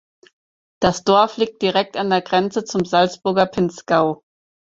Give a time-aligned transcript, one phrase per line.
[0.81, 4.23] Das Dorf liegt direkt an der Grenze zum Salzburger Pinzgau.